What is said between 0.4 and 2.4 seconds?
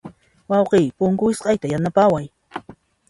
Wayqiy, punku wisq'ayta yanapaway.